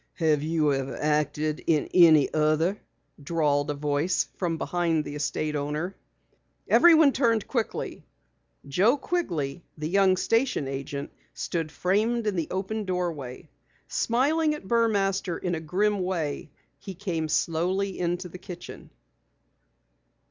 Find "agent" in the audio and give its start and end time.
10.67-11.11